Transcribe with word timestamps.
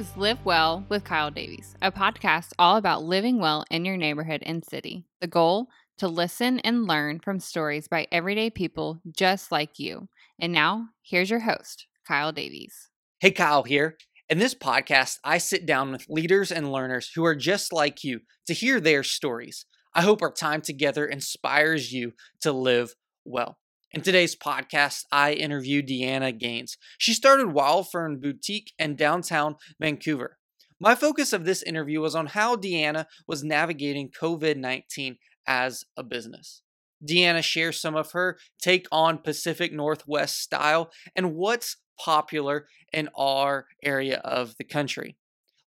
is 0.00 0.16
Live 0.16 0.42
Well 0.46 0.86
with 0.88 1.04
Kyle 1.04 1.30
Davies, 1.30 1.76
a 1.82 1.92
podcast 1.92 2.54
all 2.58 2.78
about 2.78 3.04
living 3.04 3.38
well 3.38 3.66
in 3.70 3.84
your 3.84 3.98
neighborhood 3.98 4.42
and 4.46 4.64
city. 4.64 5.04
The 5.20 5.26
goal 5.26 5.68
to 5.98 6.08
listen 6.08 6.58
and 6.60 6.86
learn 6.86 7.20
from 7.20 7.38
stories 7.38 7.86
by 7.86 8.06
everyday 8.10 8.48
people 8.48 9.02
just 9.14 9.52
like 9.52 9.78
you. 9.78 10.08
And 10.38 10.54
now, 10.54 10.88
here's 11.02 11.28
your 11.28 11.40
host, 11.40 11.86
Kyle 12.08 12.32
Davies. 12.32 12.88
Hey, 13.18 13.30
Kyle 13.30 13.62
here. 13.62 13.98
In 14.30 14.38
this 14.38 14.54
podcast, 14.54 15.18
I 15.22 15.36
sit 15.36 15.66
down 15.66 15.92
with 15.92 16.06
leaders 16.08 16.50
and 16.50 16.72
learners 16.72 17.10
who 17.14 17.22
are 17.26 17.36
just 17.36 17.70
like 17.70 18.02
you 18.02 18.20
to 18.46 18.54
hear 18.54 18.80
their 18.80 19.02
stories. 19.02 19.66
I 19.94 20.00
hope 20.00 20.22
our 20.22 20.32
time 20.32 20.62
together 20.62 21.04
inspires 21.04 21.92
you 21.92 22.12
to 22.40 22.52
live 22.52 22.94
well. 23.26 23.58
In 23.92 24.02
today's 24.02 24.36
podcast, 24.36 25.06
I 25.10 25.32
interview 25.32 25.82
Deanna 25.82 26.38
Gaines. 26.38 26.76
She 26.96 27.12
started 27.12 27.48
Wild 27.48 27.90
Fern 27.90 28.20
Boutique 28.20 28.72
in 28.78 28.94
downtown 28.94 29.56
Vancouver. 29.80 30.38
My 30.78 30.94
focus 30.94 31.32
of 31.32 31.44
this 31.44 31.60
interview 31.64 32.00
was 32.00 32.14
on 32.14 32.26
how 32.26 32.54
Deanna 32.54 33.06
was 33.26 33.42
navigating 33.42 34.08
COVID 34.08 34.56
19 34.56 35.18
as 35.44 35.86
a 35.96 36.04
business. 36.04 36.62
Deanna 37.04 37.42
shares 37.42 37.80
some 37.80 37.96
of 37.96 38.12
her 38.12 38.38
take 38.62 38.86
on 38.92 39.18
Pacific 39.18 39.72
Northwest 39.72 40.38
style 40.38 40.92
and 41.16 41.34
what's 41.34 41.78
popular 41.98 42.68
in 42.92 43.08
our 43.16 43.66
area 43.82 44.18
of 44.18 44.54
the 44.56 44.64
country. 44.64 45.16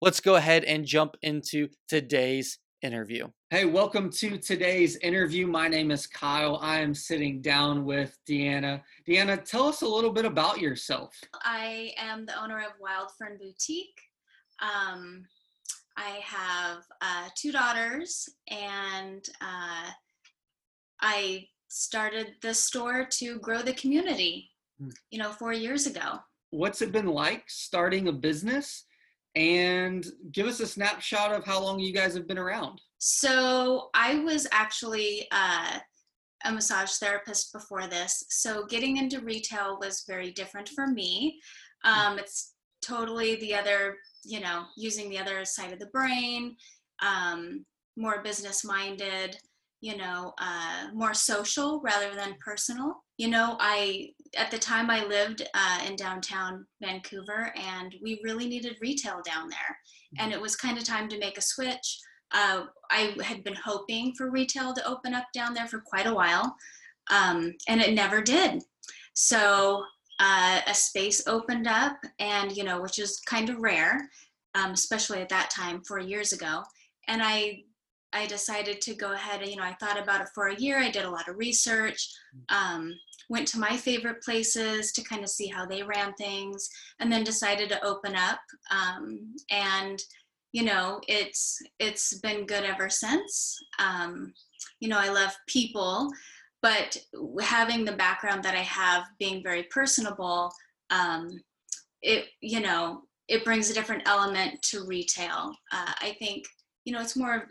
Let's 0.01 0.21
go 0.21 0.35
ahead 0.35 0.63
and 0.63 0.85
jump 0.85 1.17
into 1.21 1.67
today's 1.89 2.59
interview. 2.81 3.27
Hey, 3.53 3.65
welcome 3.65 4.09
to 4.13 4.39
today's 4.39 4.95
interview. 4.95 5.45
My 5.45 5.67
name 5.67 5.91
is 5.91 6.07
Kyle. 6.07 6.57
I 6.59 6.79
am 6.79 6.95
sitting 6.95 7.39
down 7.39 7.85
with 7.85 8.17
Deanna. 8.27 8.81
Deanna, 9.07 9.45
tell 9.45 9.67
us 9.67 9.83
a 9.83 9.87
little 9.87 10.11
bit 10.11 10.25
about 10.25 10.59
yourself. 10.59 11.13
I 11.43 11.93
am 11.95 12.25
the 12.25 12.35
owner 12.41 12.57
of 12.57 12.71
Wild 12.79 13.09
Fern 13.15 13.37
Boutique. 13.39 14.01
Um, 14.59 15.25
I 15.95 16.19
have 16.23 16.79
uh, 16.99 17.29
two 17.35 17.51
daughters, 17.51 18.27
and 18.49 19.23
uh, 19.39 19.91
I 21.01 21.45
started 21.67 22.33
the 22.41 22.55
store 22.55 23.05
to 23.19 23.37
grow 23.37 23.61
the 23.61 23.75
community, 23.75 24.49
hmm. 24.81 24.89
you 25.11 25.19
know, 25.19 25.29
four 25.29 25.53
years 25.53 25.85
ago. 25.85 26.17
What's 26.49 26.81
it 26.81 26.91
been 26.91 27.05
like 27.05 27.43
starting 27.45 28.07
a 28.07 28.13
business? 28.13 28.85
And 29.35 30.05
give 30.31 30.47
us 30.47 30.59
a 30.59 30.65
snapshot 30.67 31.33
of 31.33 31.45
how 31.45 31.61
long 31.61 31.79
you 31.79 31.93
guys 31.93 32.15
have 32.15 32.27
been 32.27 32.39
around. 32.39 32.81
So 33.05 33.89
I 33.93 34.19
was 34.19 34.47
actually 34.53 35.27
uh, 35.31 35.79
a 36.45 36.51
massage 36.53 36.91
therapist 36.91 37.51
before 37.51 37.85
this. 37.87 38.23
So 38.29 38.65
getting 38.65 38.95
into 38.95 39.19
retail 39.19 39.77
was 39.77 40.05
very 40.07 40.31
different 40.31 40.69
for 40.69 40.87
me. 40.87 41.41
Um, 41.83 42.17
it's 42.17 42.53
totally 42.81 43.35
the 43.35 43.55
other, 43.55 43.97
you 44.23 44.39
know, 44.39 44.63
using 44.77 45.09
the 45.09 45.19
other 45.19 45.43
side 45.43 45.73
of 45.73 45.79
the 45.79 45.87
brain, 45.87 46.55
um, 47.01 47.65
more 47.97 48.23
business 48.23 48.63
minded 48.63 49.37
you 49.83 49.97
know, 49.97 50.33
uh, 50.37 50.87
more 50.93 51.13
social 51.13 51.81
rather 51.81 52.15
than 52.15 52.37
personal. 52.39 53.03
You 53.17 53.27
know, 53.27 53.57
I 53.59 54.11
at 54.37 54.49
the 54.49 54.57
time 54.57 54.89
I 54.89 55.03
lived 55.03 55.45
uh, 55.53 55.79
in 55.85 55.97
downtown 55.97 56.65
Vancouver, 56.81 57.53
and 57.57 57.93
we 58.01 58.21
really 58.23 58.47
needed 58.47 58.77
retail 58.79 59.21
down 59.25 59.49
there, 59.49 59.77
and 60.19 60.31
it 60.31 60.39
was 60.39 60.55
kind 60.55 60.77
of 60.77 60.85
time 60.85 61.09
to 61.09 61.19
make 61.19 61.37
a 61.37 61.41
switch. 61.41 61.99
Uh, 62.33 62.65
I 62.89 63.15
had 63.23 63.43
been 63.43 63.55
hoping 63.55 64.13
for 64.13 64.29
retail 64.29 64.73
to 64.73 64.87
open 64.87 65.13
up 65.13 65.25
down 65.33 65.53
there 65.53 65.67
for 65.67 65.79
quite 65.79 66.07
a 66.07 66.13
while, 66.13 66.55
um, 67.11 67.53
and 67.67 67.81
it 67.81 67.93
never 67.93 68.21
did. 68.21 68.63
So 69.13 69.83
uh, 70.19 70.61
a 70.67 70.73
space 70.73 71.27
opened 71.27 71.67
up, 71.67 71.97
and 72.19 72.55
you 72.55 72.63
know, 72.63 72.81
which 72.81 72.99
is 72.99 73.19
kind 73.25 73.49
of 73.49 73.59
rare, 73.59 74.09
um, 74.55 74.71
especially 74.71 75.21
at 75.21 75.29
that 75.29 75.49
time, 75.49 75.81
four 75.83 75.99
years 75.99 76.33
ago. 76.33 76.63
And 77.07 77.21
I 77.23 77.63
I 78.13 78.27
decided 78.27 78.79
to 78.81 78.93
go 78.93 79.13
ahead 79.13 79.45
you 79.47 79.55
know, 79.55 79.63
I 79.63 79.75
thought 79.79 80.01
about 80.01 80.21
it 80.21 80.27
for 80.35 80.47
a 80.47 80.55
year. 80.55 80.77
I 80.77 80.91
did 80.91 81.05
a 81.05 81.09
lot 81.09 81.27
of 81.27 81.37
research, 81.37 82.09
um, 82.49 82.93
went 83.29 83.47
to 83.49 83.59
my 83.59 83.75
favorite 83.75 84.21
places 84.21 84.91
to 84.93 85.03
kind 85.03 85.23
of 85.23 85.29
see 85.29 85.47
how 85.47 85.65
they 85.65 85.81
ran 85.81 86.13
things, 86.13 86.69
and 86.99 87.11
then 87.11 87.23
decided 87.23 87.69
to 87.69 87.83
open 87.83 88.15
up. 88.15 88.39
Um, 88.71 89.35
and, 89.49 89.99
you 90.53 90.63
know, 90.63 91.01
it's 91.07 91.59
it's 91.79 92.19
been 92.19 92.45
good 92.45 92.63
ever 92.63 92.89
since. 92.89 93.57
Um, 93.79 94.33
you 94.79 94.87
know, 94.87 94.99
I 94.99 95.09
love 95.09 95.35
people, 95.47 96.09
but 96.61 96.95
having 97.41 97.83
the 97.83 97.97
background 97.97 98.43
that 98.43 98.55
I 98.55 98.61
have, 98.61 99.03
being 99.19 99.43
very 99.43 99.63
personable, 99.63 100.51
um, 100.91 101.29
it 102.01 102.27
you 102.39 102.61
know, 102.61 103.01
it 103.27 103.43
brings 103.43 103.69
a 103.69 103.73
different 103.73 104.07
element 104.07 104.61
to 104.69 104.85
retail. 104.85 105.53
Uh, 105.71 105.91
I 106.01 106.15
think 106.19 106.45
you 106.85 106.93
know 106.93 107.01
it's 107.01 107.17
more 107.17 107.35
of 107.35 107.41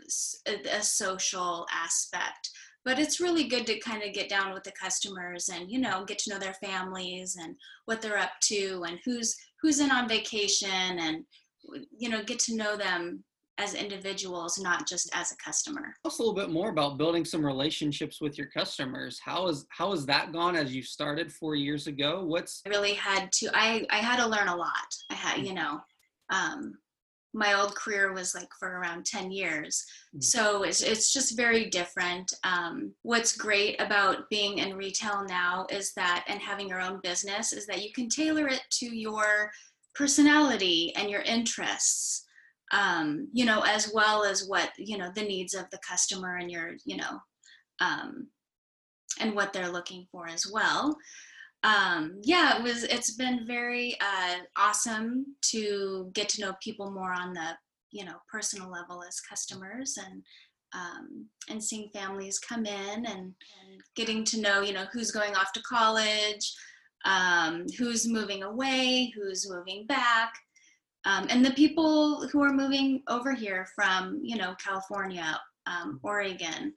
a, 0.47 0.77
a 0.77 0.81
social 0.81 1.65
aspect 1.71 2.49
but 2.85 2.99
it's 2.99 3.21
really 3.21 3.45
good 3.45 3.65
to 3.65 3.79
kind 3.79 4.03
of 4.03 4.13
get 4.13 4.29
down 4.29 4.53
with 4.53 4.63
the 4.63 4.71
customers 4.71 5.49
and 5.49 5.71
you 5.71 5.79
know 5.79 6.05
get 6.05 6.17
to 6.19 6.29
know 6.29 6.39
their 6.39 6.53
families 6.55 7.37
and 7.41 7.55
what 7.85 8.01
they're 8.01 8.17
up 8.17 8.31
to 8.41 8.83
and 8.87 8.99
who's 9.03 9.35
who's 9.61 9.79
in 9.79 9.91
on 9.91 10.07
vacation 10.07 10.99
and 10.99 11.23
you 11.97 12.09
know 12.09 12.23
get 12.23 12.39
to 12.39 12.55
know 12.55 12.75
them 12.75 13.23
as 13.59 13.75
individuals 13.75 14.57
not 14.57 14.87
just 14.87 15.09
as 15.13 15.31
a 15.31 15.35
customer. 15.37 15.93
Tell 16.03 16.11
us 16.11 16.19
a 16.19 16.21
little 16.21 16.33
bit 16.33 16.49
more 16.49 16.69
about 16.69 16.97
building 16.97 17.23
some 17.23 17.45
relationships 17.45 18.19
with 18.19 18.37
your 18.37 18.47
customers. 18.47 19.19
How 19.23 19.47
is 19.47 19.65
how 19.69 19.91
has 19.91 20.05
that 20.07 20.31
gone 20.31 20.55
as 20.55 20.73
you 20.73 20.81
started 20.81 21.31
four 21.31 21.55
years 21.55 21.87
ago? 21.87 22.23
What's 22.25 22.61
i 22.65 22.69
really 22.69 22.93
had 22.93 23.31
to 23.33 23.49
i 23.53 23.85
i 23.89 23.97
had 23.97 24.17
to 24.17 24.27
learn 24.27 24.47
a 24.47 24.55
lot. 24.55 24.87
I 25.11 25.15
had 25.15 25.45
you 25.45 25.53
know 25.53 25.79
um 26.31 26.73
my 27.33 27.53
old 27.53 27.75
career 27.75 28.13
was 28.13 28.35
like 28.35 28.49
for 28.59 28.69
around 28.69 29.05
10 29.05 29.31
years. 29.31 29.83
Mm-hmm. 30.09 30.21
so 30.21 30.63
it's, 30.63 30.81
it's 30.81 31.11
just 31.11 31.35
very 31.35 31.69
different. 31.69 32.31
Um, 32.43 32.93
what's 33.01 33.35
great 33.35 33.81
about 33.81 34.29
being 34.29 34.59
in 34.59 34.77
retail 34.77 35.25
now 35.27 35.65
is 35.71 35.93
that 35.95 36.25
and 36.27 36.39
having 36.39 36.69
your 36.69 36.79
own 36.79 36.99
business 37.01 37.51
is 37.51 37.65
that 37.65 37.81
you 37.83 37.91
can 37.91 38.07
tailor 38.07 38.47
it 38.47 38.61
to 38.73 38.85
your 38.85 39.51
personality 39.95 40.93
and 40.95 41.09
your 41.09 41.21
interests 41.21 42.25
um, 42.71 43.27
you 43.33 43.45
know 43.45 43.61
as 43.61 43.91
well 43.93 44.23
as 44.23 44.47
what 44.47 44.71
you 44.77 44.97
know 44.97 45.11
the 45.15 45.23
needs 45.23 45.53
of 45.53 45.69
the 45.71 45.79
customer 45.87 46.37
and 46.37 46.51
your 46.51 46.71
you 46.85 46.97
know 46.97 47.19
um, 47.79 48.27
and 49.19 49.35
what 49.35 49.53
they're 49.53 49.71
looking 49.71 50.05
for 50.11 50.27
as 50.27 50.47
well 50.51 50.97
um, 51.63 52.19
yeah, 52.23 52.57
it 52.57 52.63
was. 52.63 52.83
It's 52.83 53.15
been 53.15 53.47
very 53.47 53.95
uh, 54.01 54.39
awesome 54.57 55.25
to 55.51 56.11
get 56.13 56.27
to 56.29 56.41
know 56.41 56.53
people 56.61 56.91
more 56.91 57.13
on 57.13 57.33
the 57.33 57.51
you 57.91 58.03
know 58.03 58.15
personal 58.29 58.69
level 58.69 59.01
as 59.03 59.21
customers 59.21 59.97
and 59.97 60.23
um, 60.73 61.27
and 61.49 61.63
seeing 61.63 61.89
families 61.93 62.39
come 62.39 62.65
in 62.65 63.05
and, 63.05 63.05
and, 63.05 63.81
getting 63.95 64.23
to 64.25 64.41
know 64.41 64.61
you 64.61 64.73
know 64.73 64.85
who's 64.91 65.11
going 65.11 65.35
off 65.35 65.53
to 65.53 65.61
college, 65.61 66.53
um, 67.05 67.65
who's 67.77 68.07
moving 68.07 68.43
away, 68.43 69.11
who's 69.15 69.49
moving 69.49 69.85
back, 69.87 70.33
um, 71.05 71.27
and 71.29 71.45
the 71.45 71.51
people 71.51 72.27
who 72.27 72.41
are 72.41 72.53
moving 72.53 73.01
over 73.07 73.33
here 73.33 73.67
from 73.75 74.19
you 74.23 74.37
know 74.37 74.55
California, 74.63 75.39
um, 75.65 75.99
Oregon, 76.03 76.73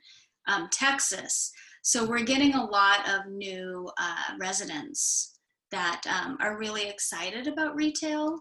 um, 0.48 0.69
Texas. 0.72 1.53
So 1.82 2.04
we're 2.04 2.25
getting 2.25 2.54
a 2.54 2.64
lot 2.64 3.09
of 3.09 3.31
new 3.31 3.88
uh, 3.98 4.34
residents 4.41 5.38
that 5.70 6.03
um, 6.09 6.37
are 6.41 6.58
really 6.58 6.88
excited 6.88 7.47
about 7.47 7.76
retail, 7.76 8.41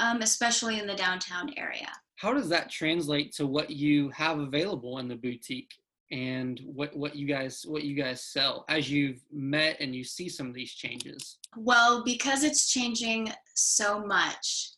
um, 0.00 0.22
especially 0.22 0.78
in 0.78 0.86
the 0.86 0.94
downtown 0.94 1.52
area. 1.56 1.90
How 2.16 2.32
does 2.32 2.48
that 2.48 2.70
translate 2.70 3.32
to 3.34 3.46
what 3.46 3.70
you 3.70 4.08
have 4.10 4.38
available 4.38 4.98
in 4.98 5.08
the 5.08 5.16
boutique 5.16 5.74
and 6.10 6.60
what, 6.64 6.96
what 6.96 7.16
you 7.16 7.26
guys 7.26 7.64
what 7.66 7.82
you 7.82 7.94
guys 7.94 8.22
sell 8.22 8.64
as 8.68 8.90
you've 8.90 9.20
met 9.32 9.76
and 9.80 9.94
you 9.94 10.04
see 10.04 10.28
some 10.28 10.46
of 10.46 10.54
these 10.54 10.72
changes? 10.72 11.38
Well, 11.56 12.04
because 12.04 12.44
it's 12.44 12.70
changing 12.70 13.32
so 13.54 14.04
much, 14.04 14.70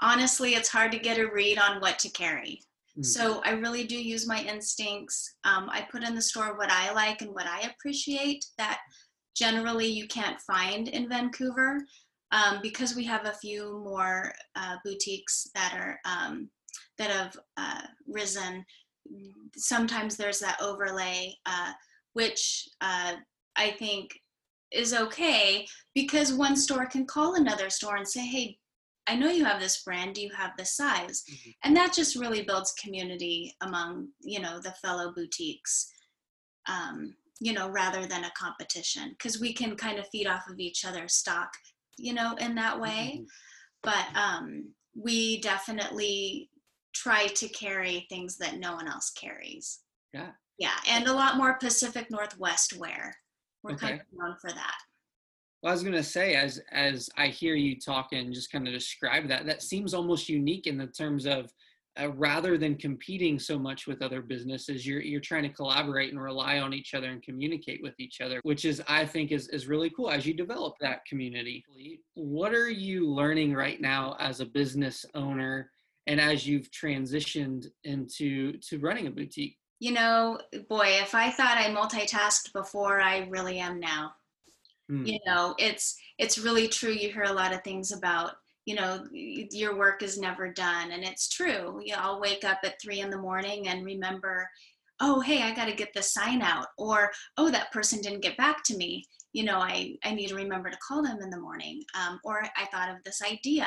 honestly, 0.00 0.54
it's 0.54 0.68
hard 0.68 0.92
to 0.92 0.98
get 0.98 1.18
a 1.18 1.30
read 1.30 1.58
on 1.58 1.80
what 1.80 1.98
to 2.00 2.10
carry. 2.10 2.60
Mm. 2.98 3.04
So 3.04 3.42
I 3.44 3.50
really 3.50 3.84
do 3.84 3.96
use 3.96 4.26
my 4.26 4.42
instincts. 4.42 5.34
Um, 5.44 5.68
I 5.70 5.86
put 5.90 6.02
in 6.02 6.14
the 6.14 6.22
store 6.22 6.56
what 6.56 6.70
I 6.70 6.92
like 6.92 7.22
and 7.22 7.32
what 7.32 7.46
I 7.46 7.70
appreciate 7.70 8.44
that 8.58 8.78
generally 9.36 9.86
you 9.86 10.06
can't 10.08 10.40
find 10.40 10.88
in 10.88 11.08
Vancouver 11.08 11.80
um, 12.32 12.60
because 12.62 12.96
we 12.96 13.04
have 13.04 13.26
a 13.26 13.34
few 13.34 13.82
more 13.84 14.32
uh, 14.56 14.76
boutiques 14.84 15.48
that 15.54 15.74
are 15.76 15.98
um, 16.04 16.50
that 16.98 17.10
have 17.10 17.36
uh, 17.56 17.82
risen. 18.06 18.64
Sometimes 19.56 20.16
there's 20.16 20.40
that 20.40 20.60
overlay, 20.60 21.34
uh, 21.46 21.72
which 22.12 22.68
uh, 22.80 23.14
I 23.56 23.70
think 23.72 24.10
is 24.72 24.92
okay 24.92 25.66
because 25.94 26.32
one 26.32 26.56
store 26.56 26.86
can 26.86 27.06
call 27.06 27.34
another 27.34 27.70
store 27.70 27.96
and 27.96 28.08
say, 28.08 28.26
"Hey, 28.26 28.58
I 29.06 29.14
know 29.14 29.30
you 29.30 29.44
have 29.44 29.60
this 29.60 29.82
brand, 29.82 30.14
do 30.14 30.20
you 30.20 30.30
have 30.36 30.52
this 30.56 30.76
size? 30.76 31.22
Mm-hmm. 31.30 31.50
And 31.64 31.76
that 31.76 31.94
just 31.94 32.16
really 32.16 32.42
builds 32.42 32.72
community 32.72 33.54
among, 33.60 34.08
you 34.20 34.40
know, 34.40 34.58
the 34.60 34.72
fellow 34.82 35.12
boutiques, 35.14 35.92
um, 36.68 37.14
you 37.40 37.52
know, 37.52 37.68
rather 37.68 38.06
than 38.06 38.24
a 38.24 38.32
competition, 38.36 39.10
because 39.10 39.40
we 39.40 39.52
can 39.52 39.76
kind 39.76 39.98
of 39.98 40.08
feed 40.08 40.26
off 40.26 40.48
of 40.50 40.58
each 40.58 40.84
other's 40.84 41.14
stock, 41.14 41.50
you 41.98 42.14
know, 42.14 42.34
in 42.40 42.54
that 42.56 42.80
way. 42.80 43.20
Mm-hmm. 43.20 43.24
But 43.82 44.20
um, 44.20 44.72
we 45.00 45.40
definitely 45.40 46.50
try 47.02 47.26
to 47.26 47.48
carry 47.48 48.06
things 48.08 48.36
that 48.38 48.58
no 48.58 48.74
one 48.74 48.88
else 48.88 49.10
carries. 49.10 49.80
Yeah. 50.12 50.30
Yeah, 50.58 50.76
and 50.88 51.06
a 51.06 51.12
lot 51.12 51.36
more 51.36 51.58
Pacific 51.58 52.10
Northwest 52.10 52.76
wear. 52.78 53.14
We're 53.62 53.74
Okay. 53.74 53.88
kind 53.88 54.00
of 54.00 54.06
known 54.12 54.36
for 54.40 54.50
that. 54.50 54.76
Well, 55.62 55.70
I 55.72 55.74
was 55.74 55.82
gonna 55.82 56.02
say, 56.02 56.34
as 56.34 56.60
as 56.70 57.10
I 57.16 57.28
hear 57.28 57.54
you 57.54 57.78
talk 57.78 58.12
and 58.12 58.32
just 58.32 58.50
kind 58.52 58.66
of 58.66 58.72
describe 58.72 59.28
that, 59.28 59.46
that 59.46 59.62
seems 59.62 59.92
almost 59.94 60.28
unique 60.28 60.66
in 60.66 60.78
the 60.78 60.86
terms 60.86 61.26
of 61.26 61.52
uh, 61.98 62.10
rather 62.12 62.58
than 62.58 62.76
competing 62.76 63.38
so 63.38 63.58
much 63.58 63.86
with 63.86 64.02
other 64.02 64.22
businesses, 64.22 64.86
you're 64.86 65.00
you're 65.00 65.20
trying 65.20 65.42
to 65.42 65.48
collaborate 65.48 66.10
and 66.12 66.20
rely 66.20 66.60
on 66.60 66.72
each 66.72 66.94
other 66.94 67.08
and 67.10 67.22
communicate 67.22 67.82
with 67.82 67.98
each 67.98 68.20
other, 68.20 68.40
which 68.44 68.64
is 68.64 68.82
I 68.88 69.04
think 69.06 69.32
is 69.32 69.48
is 69.48 69.66
really 69.66 69.90
cool 69.90 70.10
as 70.10 70.26
you 70.26 70.34
develop 70.34 70.74
that 70.80 71.04
community. 71.06 71.64
What 72.14 72.54
are 72.54 72.70
you 72.70 73.08
learning 73.10 73.54
right 73.54 73.80
now 73.80 74.16
as 74.20 74.40
a 74.40 74.46
business 74.46 75.04
owner 75.14 75.70
and 76.06 76.20
as 76.20 76.46
you've 76.46 76.70
transitioned 76.70 77.66
into 77.84 78.58
to 78.58 78.78
running 78.78 79.06
a 79.06 79.10
boutique? 79.10 79.58
You 79.78 79.92
know, 79.92 80.38
boy, 80.68 80.86
if 81.02 81.14
I 81.14 81.30
thought 81.30 81.58
I 81.58 81.74
multitasked 81.74 82.52
before, 82.52 83.00
I 83.00 83.26
really 83.28 83.58
am 83.58 83.78
now. 83.78 84.12
Hmm. 84.88 85.04
You 85.04 85.18
know, 85.26 85.54
it's 85.58 85.96
it's 86.18 86.38
really 86.38 86.68
true. 86.68 86.92
You 86.92 87.12
hear 87.12 87.24
a 87.24 87.32
lot 87.32 87.52
of 87.52 87.62
things 87.62 87.92
about, 87.92 88.32
you 88.64 88.74
know, 88.74 89.04
your 89.12 89.76
work 89.76 90.02
is 90.02 90.18
never 90.18 90.50
done, 90.50 90.92
and 90.92 91.04
it's 91.04 91.28
true. 91.28 91.80
You 91.84 91.92
know, 91.92 92.00
I'll 92.00 92.20
wake 92.20 92.44
up 92.44 92.60
at 92.64 92.80
three 92.80 93.00
in 93.00 93.10
the 93.10 93.18
morning 93.18 93.68
and 93.68 93.84
remember, 93.84 94.48
oh, 95.00 95.20
hey, 95.20 95.42
I 95.42 95.54
got 95.54 95.66
to 95.66 95.74
get 95.74 95.92
this 95.92 96.14
sign 96.14 96.40
out, 96.40 96.68
or 96.78 97.10
oh, 97.36 97.50
that 97.50 97.72
person 97.72 98.00
didn't 98.00 98.22
get 98.22 98.36
back 98.36 98.62
to 98.64 98.76
me. 98.76 99.04
You 99.32 99.44
know, 99.44 99.58
I 99.58 99.96
I 100.04 100.14
need 100.14 100.28
to 100.28 100.36
remember 100.36 100.70
to 100.70 100.78
call 100.86 101.02
them 101.02 101.18
in 101.20 101.30
the 101.30 101.40
morning, 101.40 101.82
um, 102.00 102.18
or 102.24 102.42
I 102.56 102.64
thought 102.66 102.88
of 102.88 103.02
this 103.04 103.20
idea. 103.22 103.66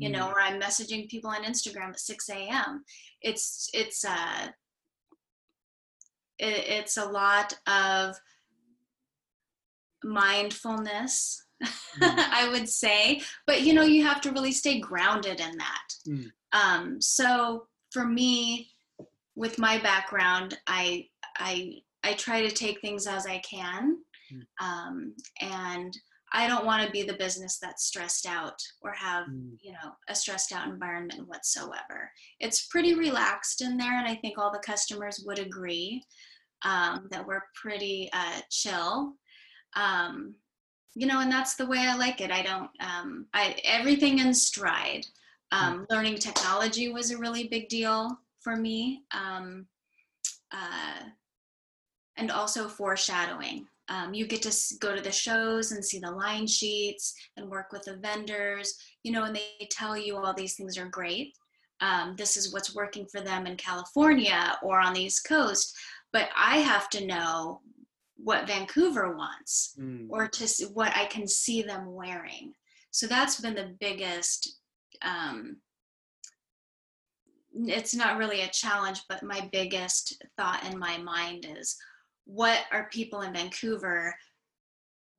You 0.00 0.08
know, 0.10 0.26
Mm. 0.28 0.32
or 0.32 0.40
I'm 0.40 0.60
messaging 0.60 1.08
people 1.08 1.30
on 1.30 1.44
Instagram 1.44 1.90
at 1.90 2.00
6 2.00 2.28
a.m. 2.30 2.84
It's 3.20 3.68
it's 3.74 4.04
uh 4.04 4.48
it, 6.38 6.64
it's 6.78 6.96
a 6.96 7.04
lot 7.04 7.52
of 7.66 8.16
mindfulness 10.02 11.44
i 12.02 12.48
would 12.50 12.66
say 12.68 13.20
but 13.46 13.60
you 13.62 13.74
know 13.74 13.82
you 13.82 14.02
have 14.02 14.20
to 14.22 14.32
really 14.32 14.52
stay 14.52 14.80
grounded 14.80 15.40
in 15.40 15.56
that 15.58 15.88
Mm. 16.08 16.30
um, 16.52 17.00
so 17.02 17.66
for 17.92 18.06
me 18.06 18.70
with 19.36 19.58
my 19.58 19.76
background 19.78 20.58
i 20.66 21.06
i 21.36 21.74
i 22.02 22.14
try 22.14 22.40
to 22.40 22.50
take 22.50 22.80
things 22.80 23.06
as 23.06 23.26
i 23.26 23.38
can 23.38 23.98
Mm. 24.32 24.46
um, 24.66 25.14
and 25.40 25.92
i 26.32 26.46
don't 26.46 26.64
want 26.66 26.84
to 26.84 26.90
be 26.92 27.02
the 27.02 27.14
business 27.14 27.58
that's 27.60 27.84
stressed 27.86 28.26
out 28.26 28.60
or 28.82 28.92
have 28.92 29.26
Mm. 29.26 29.56
you 29.60 29.72
know 29.72 29.92
a 30.08 30.14
stressed 30.14 30.52
out 30.52 30.68
environment 30.68 31.26
whatsoever. 31.28 32.10
It's 32.38 32.66
pretty 32.66 32.94
relaxed 32.94 33.60
in 33.62 33.76
there 33.76 33.98
and 33.98 34.06
i 34.08 34.14
think 34.14 34.38
all 34.38 34.52
the 34.52 34.58
customers 34.72 35.22
would 35.26 35.38
agree 35.38 36.02
um, 36.62 37.08
that 37.10 37.26
we're 37.26 37.42
pretty 37.54 38.10
uh, 38.12 38.40
chill. 38.50 39.14
Um, 39.74 40.34
you 40.94 41.06
know 41.06 41.20
and 41.20 41.30
that's 41.30 41.54
the 41.54 41.66
way 41.66 41.78
i 41.78 41.94
like 41.96 42.20
it. 42.20 42.30
I 42.32 42.42
don't 42.42 42.70
um, 42.80 43.26
i 43.34 43.56
everything 43.64 44.18
in 44.18 44.34
stride. 44.34 45.06
Um, 45.52 45.84
learning 45.90 46.18
technology 46.18 46.92
was 46.92 47.10
a 47.10 47.18
really 47.18 47.48
big 47.48 47.68
deal 47.68 48.16
for 48.40 48.54
me 48.56 49.02
um, 49.12 49.66
uh, 50.52 51.00
and 52.16 52.30
also 52.30 52.68
foreshadowing 52.68 53.66
um, 53.90 54.14
you 54.14 54.26
get 54.26 54.40
to 54.42 54.54
go 54.80 54.94
to 54.94 55.02
the 55.02 55.12
shows 55.12 55.72
and 55.72 55.84
see 55.84 55.98
the 55.98 56.10
line 56.10 56.46
sheets 56.46 57.14
and 57.36 57.50
work 57.50 57.72
with 57.72 57.82
the 57.82 57.96
vendors 57.96 58.74
you 59.02 59.12
know 59.12 59.24
and 59.24 59.36
they 59.36 59.68
tell 59.70 59.96
you 59.96 60.16
all 60.16 60.32
these 60.34 60.54
things 60.54 60.78
are 60.78 60.88
great 60.88 61.32
um, 61.80 62.14
this 62.16 62.36
is 62.36 62.52
what's 62.52 62.74
working 62.74 63.06
for 63.10 63.20
them 63.20 63.46
in 63.46 63.56
california 63.56 64.56
or 64.62 64.80
on 64.80 64.92
the 64.94 65.02
east 65.02 65.26
coast 65.26 65.76
but 66.12 66.28
i 66.36 66.58
have 66.58 66.88
to 66.88 67.06
know 67.06 67.60
what 68.22 68.46
vancouver 68.46 69.16
wants 69.16 69.74
Mm. 69.78 70.06
or 70.10 70.28
to 70.28 70.46
see 70.46 70.66
what 70.66 70.94
I 70.94 71.06
can 71.06 71.26
see 71.26 71.62
them 71.62 71.94
wearing. 71.94 72.52
So 72.90 73.06
that's 73.06 73.40
been 73.40 73.54
the 73.54 73.74
biggest. 73.80 74.58
Um, 75.00 75.56
it's 77.54 77.94
not 77.94 78.18
really 78.18 78.42
a 78.42 78.48
challenge, 78.48 79.00
but 79.08 79.22
my 79.22 79.48
biggest 79.52 80.22
thought 80.36 80.64
in 80.70 80.78
my 80.78 80.98
mind 80.98 81.46
is, 81.58 81.76
what 82.24 82.60
are 82.72 82.88
people 82.90 83.22
in 83.22 83.32
Vancouver? 83.32 84.14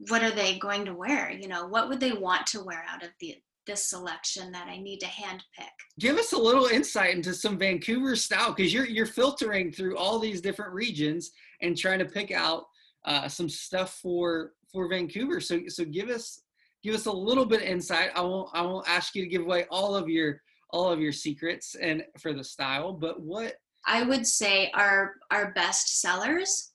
What 0.09 0.23
are 0.23 0.31
they 0.31 0.57
going 0.57 0.85
to 0.85 0.93
wear? 0.93 1.29
You 1.29 1.47
know, 1.47 1.67
what 1.67 1.89
would 1.89 1.99
they 1.99 2.13
want 2.13 2.47
to 2.47 2.63
wear 2.63 2.83
out 2.89 3.03
of 3.03 3.09
the 3.19 3.35
this 3.67 3.87
selection 3.87 4.51
that 4.51 4.67
I 4.67 4.77
need 4.77 4.99
to 5.01 5.05
handpick? 5.05 5.69
give 5.99 6.17
us 6.17 6.33
a 6.33 6.37
little 6.37 6.65
insight 6.65 7.15
into 7.15 7.33
some 7.33 7.57
Vancouver 7.57 8.15
style 8.15 8.53
because 8.53 8.73
you're 8.73 8.87
you're 8.87 9.05
filtering 9.05 9.71
through 9.71 9.97
all 9.97 10.19
these 10.19 10.41
different 10.41 10.73
regions 10.73 11.31
and 11.61 11.77
trying 11.77 11.99
to 11.99 12.05
pick 12.05 12.31
out 12.31 12.63
uh, 13.05 13.27
some 13.27 13.49
stuff 13.49 13.99
for 14.01 14.53
for 14.71 14.87
Vancouver. 14.89 15.39
So 15.39 15.61
so 15.67 15.85
give 15.85 16.09
us 16.09 16.41
give 16.83 16.95
us 16.95 17.05
a 17.05 17.11
little 17.11 17.45
bit 17.45 17.61
of 17.61 17.67
insight. 17.67 18.09
I 18.15 18.21
won't 18.21 18.49
I 18.53 18.61
won't 18.61 18.87
ask 18.89 19.15
you 19.15 19.23
to 19.23 19.29
give 19.29 19.43
away 19.43 19.65
all 19.69 19.95
of 19.95 20.09
your 20.09 20.41
all 20.71 20.91
of 20.91 20.99
your 20.99 21.11
secrets 21.11 21.75
and 21.75 22.03
for 22.19 22.33
the 22.33 22.43
style, 22.43 22.93
but 22.93 23.21
what 23.21 23.55
I 23.85 24.03
would 24.03 24.25
say 24.25 24.71
our 24.73 25.15
our 25.29 25.51
best 25.53 26.01
sellers 26.01 26.70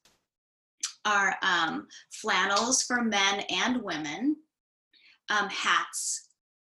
are 1.06 1.36
um, 1.40 1.86
flannels 2.10 2.82
for 2.82 3.02
men 3.02 3.44
and 3.48 3.82
women, 3.82 4.36
um, 5.30 5.48
hats, 5.48 6.28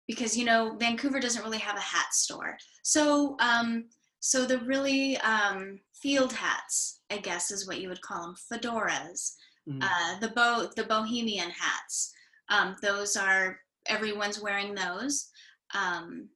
because 0.07 0.37
you 0.37 0.45
know 0.45 0.77
Vancouver 0.79 1.21
doesn't 1.21 1.45
really 1.45 1.59
have 1.59 1.77
a 1.77 1.81
hat 1.81 2.13
store. 2.13 2.59
So 2.83 3.37
um, 3.41 3.87
so 4.21 4.45
the 4.45 4.59
really 4.59 5.17
um, 5.19 5.79
field 5.95 6.33
hats, 6.33 7.01
I 7.11 7.19
guess, 7.19 7.51
is 7.51 7.67
what 7.67 7.81
you 7.81 7.89
would 7.89 8.03
call 8.03 8.23
them, 8.23 8.35
fedoras, 8.53 9.33
mm, 9.69 9.83
uh, 9.83 10.19
the 10.21 10.29
bo 10.29 10.69
the 10.77 10.85
bohemian 10.85 11.51
hats. 11.51 12.13
Um, 12.49 12.77
those 12.83 13.17
are 13.17 13.59
everyone's 13.87 14.41
wearing 14.41 14.75
those. 14.75 15.31
Um, 15.75 16.29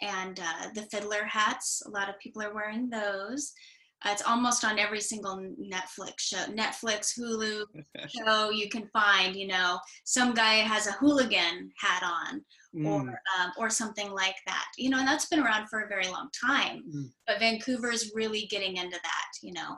and 0.00 0.40
uh, 0.40 0.68
the 0.74 0.82
fiddler 0.82 1.24
hats, 1.24 1.82
a 1.86 1.90
lot 1.90 2.08
of 2.08 2.18
people 2.18 2.42
are 2.42 2.54
wearing 2.54 2.90
those. 2.90 3.52
Uh, 4.04 4.10
it's 4.12 4.22
almost 4.22 4.64
on 4.64 4.78
every 4.78 5.00
single 5.00 5.36
Netflix 5.36 6.20
show, 6.20 6.44
Netflix, 6.46 7.18
Hulu 7.18 7.64
show 8.08 8.50
you 8.50 8.68
can 8.68 8.86
find. 8.92 9.34
You 9.34 9.48
know, 9.48 9.78
some 10.04 10.34
guy 10.34 10.54
has 10.54 10.86
a 10.86 10.92
hooligan 10.92 11.70
hat 11.78 12.02
on, 12.02 12.44
mm, 12.74 12.86
or 12.86 13.08
um, 13.10 13.52
or 13.58 13.70
something 13.70 14.10
like 14.10 14.36
that. 14.46 14.66
You 14.76 14.90
know, 14.90 14.98
and 14.98 15.08
that's 15.08 15.26
been 15.26 15.40
around 15.40 15.68
for 15.68 15.80
a 15.80 15.88
very 15.88 16.08
long 16.08 16.28
time. 16.46 16.82
Mm. 16.94 17.10
But 17.26 17.38
Vancouver 17.38 17.90
is 17.90 18.12
really 18.14 18.46
getting 18.46 18.76
into 18.76 18.98
that. 19.02 19.30
You 19.42 19.52
know, 19.52 19.76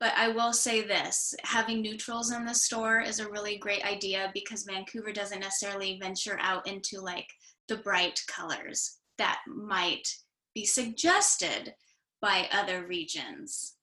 but 0.00 0.12
I 0.16 0.28
will 0.28 0.52
say 0.52 0.82
this: 0.82 1.34
having 1.42 1.82
neutrals 1.82 2.32
in 2.32 2.46
the 2.46 2.54
store 2.54 3.00
is 3.00 3.20
a 3.20 3.30
really 3.30 3.58
great 3.58 3.84
idea 3.84 4.30
because 4.32 4.64
Vancouver 4.64 5.12
doesn't 5.12 5.40
necessarily 5.40 5.98
venture 6.00 6.38
out 6.40 6.66
into 6.66 7.00
like 7.00 7.28
the 7.68 7.76
bright 7.76 8.20
colors 8.28 8.98
that 9.18 9.40
might 9.46 10.06
be 10.54 10.64
suggested 10.64 11.74
by 12.20 12.48
other 12.52 12.86
regions. 12.86 13.74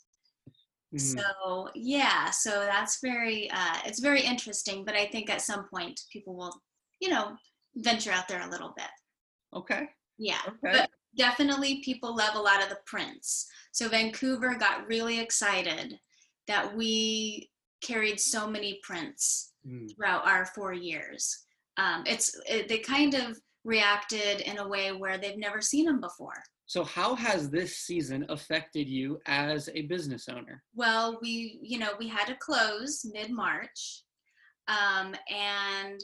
mm. 0.94 1.00
So 1.00 1.70
yeah, 1.76 2.30
so 2.32 2.50
that's 2.52 3.00
very 3.02 3.50
uh, 3.52 3.78
it's 3.86 4.00
very 4.00 4.22
interesting. 4.22 4.86
But 4.86 4.96
I 4.96 5.06
think 5.08 5.30
at 5.30 5.42
some 5.42 5.66
point 5.74 6.00
people 6.12 6.36
will, 6.36 6.62
you 7.00 7.10
know, 7.10 7.36
venture 7.76 8.12
out 8.12 8.28
there 8.28 8.42
a 8.42 8.50
little 8.50 8.74
bit. 8.76 8.92
okay 9.56 9.90
Yeah, 10.18 10.40
okay 10.48 10.72
but 10.80 10.90
definitely 11.16 11.82
people 11.84 12.16
love 12.16 12.36
a 12.36 12.42
lot 12.42 12.64
of 12.64 12.70
the 12.70 12.80
prints. 12.86 13.48
So 13.72 13.90
Vancouver 13.90 14.56
got 14.56 14.88
really 14.88 15.20
excited 15.20 15.98
that 16.48 16.76
we 16.76 17.50
carried 17.82 18.20
so 18.20 18.48
many 18.48 18.80
prints 18.84 19.54
Mm, 19.68 19.96
throughout 19.96 20.28
our 20.28 20.46
four 20.48 20.74
years. 20.74 21.46
Um, 21.78 22.04
it's 22.06 22.36
it, 22.50 22.68
they 22.68 22.80
kind 22.80 23.14
of 23.14 23.40
reacted 23.64 24.42
in 24.42 24.58
a 24.58 24.68
way 24.68 24.92
where 24.92 25.18
they've 25.18 25.38
never 25.38 25.62
seen 25.62 25.86
them 25.86 26.02
before. 26.02 26.44
So 26.74 26.84
how 26.84 27.14
has 27.14 27.52
this 27.52 27.78
season 27.78 28.26
affected 28.30 28.90
you 28.90 29.20
as 29.28 29.70
a 29.76 29.84
business 29.84 30.28
owner 30.28 30.64
Well, 30.74 31.20
we, 31.22 31.60
you 31.62 31.78
know, 31.78 31.92
we 32.00 32.08
had 32.08 32.26
to 32.26 32.36
close 32.48 33.06
mid 33.14 33.30
March. 33.30 34.02
Um, 34.68 35.14
and 35.30 36.00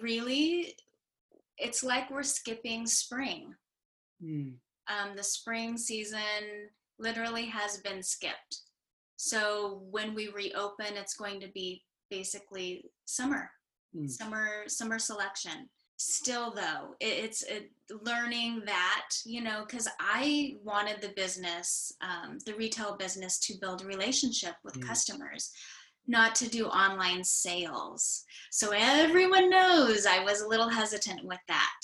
really, 0.00 0.76
it's 1.58 1.82
like 1.82 2.08
we're 2.12 2.22
skipping 2.22 2.86
spring. 2.86 3.52
Mm, 4.22 4.54
Um, 4.86 5.16
the 5.16 5.24
spring 5.24 5.76
season 5.76 6.70
literally 7.00 7.46
has 7.46 7.78
been 7.78 8.04
skipped. 8.04 8.54
So 9.16 9.82
when 9.90 10.14
we 10.14 10.28
reopen, 10.28 10.92
it's 10.96 11.16
going 11.16 11.40
to 11.40 11.48
be 11.48 11.82
basically 12.08 12.92
summer, 13.04 13.50
mm, 13.96 14.08
summer, 14.08 14.68
summer 14.68 15.00
selection. 15.00 15.68
Still, 16.02 16.50
though, 16.50 16.94
it, 16.98 17.24
it's 17.24 17.42
it, 17.42 17.70
learning 18.02 18.62
that, 18.64 19.10
you 19.26 19.42
know, 19.42 19.64
because 19.66 19.86
I 20.00 20.56
wanted 20.64 21.02
the 21.02 21.10
business, 21.10 21.92
um, 22.00 22.38
the 22.46 22.54
retail 22.54 22.96
business, 22.96 23.38
to 23.40 23.58
build 23.60 23.82
a 23.82 23.86
relationship 23.86 24.54
with 24.64 24.76
Mm. 24.76 24.86
customers, 24.86 25.52
not 26.06 26.34
to 26.36 26.48
do 26.48 26.66
online 26.68 27.22
sales. 27.22 28.24
So 28.50 28.70
everyone 28.70 29.50
knows 29.50 30.06
I 30.06 30.24
was 30.24 30.40
a 30.40 30.48
little 30.48 30.70
hesitant 30.70 31.22
with 31.22 31.40
that. 31.48 31.80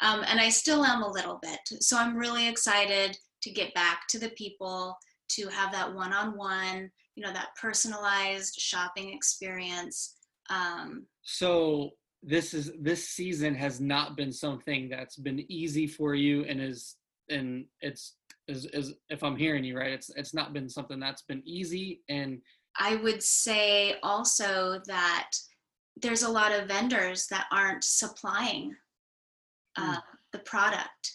Um, 0.00 0.24
and 0.26 0.40
I 0.40 0.48
still 0.48 0.82
am 0.82 1.02
a 1.02 1.12
little 1.12 1.38
bit. 1.42 1.60
So 1.82 1.98
I'm 1.98 2.16
really 2.16 2.48
excited 2.48 3.18
to 3.42 3.50
get 3.50 3.74
back 3.74 4.08
to 4.08 4.18
the 4.18 4.30
people, 4.30 4.96
to 5.32 5.48
have 5.48 5.72
that 5.72 5.92
one 5.92 6.14
on 6.14 6.38
one, 6.38 6.90
you 7.16 7.22
know, 7.22 7.32
that 7.34 7.54
personalized 7.60 8.54
shopping 8.58 9.12
experience. 9.12 10.16
Um, 10.48 11.04
so 11.22 11.90
this 12.22 12.52
is 12.52 12.72
this 12.80 13.08
season 13.08 13.54
has 13.54 13.80
not 13.80 14.16
been 14.16 14.32
something 14.32 14.88
that's 14.88 15.16
been 15.16 15.44
easy 15.50 15.86
for 15.86 16.14
you 16.14 16.44
and 16.44 16.60
is 16.60 16.96
and 17.30 17.64
it's 17.80 18.16
is, 18.48 18.66
is 18.66 18.94
if 19.08 19.22
i'm 19.22 19.36
hearing 19.36 19.62
you 19.62 19.76
right 19.76 19.92
it's 19.92 20.10
it's 20.16 20.34
not 20.34 20.52
been 20.52 20.68
something 20.68 20.98
that's 20.98 21.22
been 21.22 21.42
easy 21.44 22.00
and 22.08 22.40
i 22.78 22.96
would 22.96 23.22
say 23.22 23.96
also 24.02 24.80
that 24.86 25.30
there's 26.00 26.22
a 26.22 26.30
lot 26.30 26.52
of 26.52 26.68
vendors 26.68 27.26
that 27.26 27.46
aren't 27.52 27.84
supplying 27.84 28.74
uh, 29.76 29.96
mm. 29.96 30.02
the 30.32 30.38
product 30.40 31.12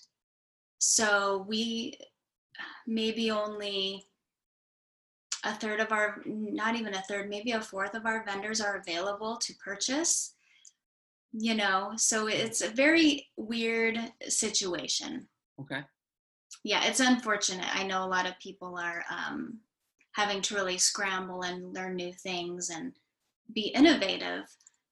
so 0.79 1.45
we 1.47 1.97
maybe 2.87 3.31
only 3.31 4.05
a 5.45 5.53
third 5.53 5.79
of 5.79 5.91
our 5.91 6.21
not 6.25 6.75
even 6.75 6.93
a 6.93 7.01
third 7.01 7.29
maybe 7.29 7.51
a 7.51 7.61
fourth 7.61 7.93
of 7.93 8.05
our 8.05 8.23
vendors 8.25 8.61
are 8.61 8.77
available 8.77 9.35
to 9.37 9.53
purchase 9.63 10.32
you 11.33 11.55
know 11.55 11.91
so 11.97 12.27
it's 12.27 12.61
a 12.61 12.69
very 12.69 13.27
weird 13.37 13.99
situation. 14.27 15.27
Okay. 15.59 15.81
Yeah 16.63 16.85
it's 16.85 16.99
unfortunate. 16.99 17.67
I 17.75 17.83
know 17.83 18.03
a 18.03 18.07
lot 18.07 18.27
of 18.27 18.39
people 18.39 18.77
are 18.77 19.03
um, 19.09 19.59
having 20.13 20.41
to 20.43 20.55
really 20.55 20.77
scramble 20.77 21.43
and 21.43 21.73
learn 21.73 21.95
new 21.95 22.13
things 22.13 22.69
and 22.69 22.93
be 23.53 23.67
innovative 23.75 24.45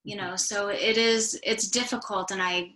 you 0.04 0.16
know 0.16 0.36
so 0.36 0.68
it 0.68 0.98
is 0.98 1.40
it's 1.42 1.70
difficult 1.70 2.32
and 2.32 2.42
i 2.42 2.70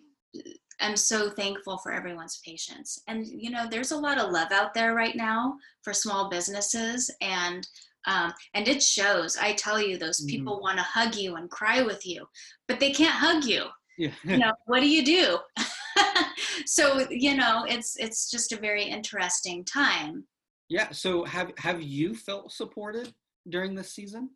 am 0.79 0.95
so 0.95 1.29
thankful 1.29 1.77
for 1.77 1.91
everyone's 1.91 2.41
patience. 2.45 3.01
And 3.07 3.25
you 3.25 3.49
know 3.49 3.67
there's 3.69 3.91
a 3.91 3.97
lot 3.97 4.17
of 4.17 4.31
love 4.31 4.51
out 4.51 4.73
there 4.73 4.93
right 4.93 5.15
now 5.15 5.55
for 5.83 5.93
small 5.93 6.29
businesses 6.29 7.09
and 7.21 7.67
um, 8.07 8.33
and 8.53 8.67
it 8.67 8.81
shows. 8.81 9.37
I 9.37 9.53
tell 9.53 9.81
you, 9.81 9.97
those 9.97 10.21
mm-hmm. 10.21 10.29
people 10.29 10.59
want 10.61 10.77
to 10.77 10.83
hug 10.83 11.15
you 11.15 11.35
and 11.35 11.49
cry 11.49 11.81
with 11.81 12.05
you, 12.05 12.25
but 12.67 12.79
they 12.79 12.91
can't 12.91 13.15
hug 13.15 13.45
you. 13.45 13.65
Yeah. 13.97 14.11
you 14.23 14.37
know, 14.37 14.51
what 14.65 14.81
do 14.81 14.89
you 14.89 15.05
do? 15.05 15.37
so, 16.65 17.07
you 17.09 17.35
know, 17.35 17.65
it's 17.67 17.95
it's 17.97 18.29
just 18.29 18.51
a 18.51 18.57
very 18.57 18.83
interesting 18.83 19.63
time. 19.63 20.25
Yeah. 20.69 20.91
So 20.91 21.23
have 21.25 21.51
have 21.57 21.81
you 21.81 22.15
felt 22.15 22.51
supported 22.51 23.13
during 23.49 23.75
this 23.75 23.93
season 23.93 24.29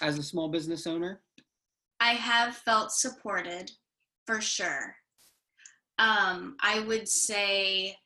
as 0.00 0.18
a 0.18 0.22
small 0.22 0.48
business 0.48 0.86
owner? 0.86 1.20
I 2.00 2.14
have 2.14 2.56
felt 2.56 2.92
supported 2.92 3.70
for 4.26 4.40
sure. 4.40 4.96
Um, 5.98 6.56
I 6.60 6.80
would 6.80 7.08
say 7.08 7.96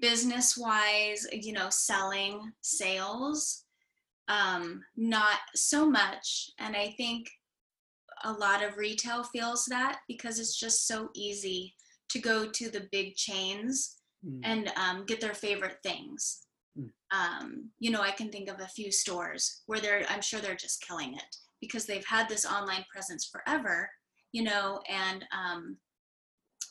business 0.00 0.58
wise, 0.58 1.26
you 1.32 1.52
know, 1.52 1.68
selling 1.70 2.52
sales 2.60 3.64
um, 4.28 4.82
not 4.96 5.38
so 5.54 5.88
much. 5.88 6.50
And 6.58 6.76
I 6.76 6.94
think 6.96 7.30
a 8.24 8.32
lot 8.32 8.62
of 8.64 8.76
retail 8.76 9.22
feels 9.24 9.66
that 9.66 9.98
because 10.08 10.38
it's 10.38 10.58
just 10.58 10.86
so 10.86 11.10
easy 11.14 11.74
to 12.08 12.18
go 12.18 12.48
to 12.50 12.70
the 12.70 12.88
big 12.92 13.14
chains 13.14 13.96
mm. 14.26 14.40
and 14.42 14.72
um, 14.76 15.04
get 15.06 15.20
their 15.20 15.34
favorite 15.34 15.78
things. 15.82 16.46
Mm. 16.78 16.90
Um, 17.12 17.70
you 17.78 17.90
know, 17.90 18.00
I 18.00 18.10
can 18.10 18.30
think 18.30 18.48
of 18.48 18.60
a 18.60 18.68
few 18.68 18.90
stores 18.90 19.62
where 19.66 19.80
they're, 19.80 20.04
I'm 20.08 20.22
sure 20.22 20.40
they're 20.40 20.54
just 20.54 20.86
killing 20.86 21.14
it 21.14 21.36
because 21.60 21.86
they've 21.86 22.06
had 22.06 22.28
this 22.28 22.46
online 22.46 22.84
presence 22.92 23.26
forever, 23.26 23.90
you 24.32 24.42
know, 24.42 24.80
and, 24.88 25.24
um, 25.32 25.76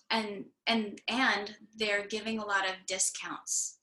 and, 0.09 0.45
and, 0.67 1.01
and 1.07 1.55
they're 1.77 2.07
giving 2.07 2.39
a 2.39 2.45
lot 2.45 2.65
of 2.65 2.75
discounts. 2.87 3.79